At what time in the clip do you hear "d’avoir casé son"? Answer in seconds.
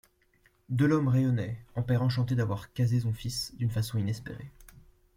2.33-3.13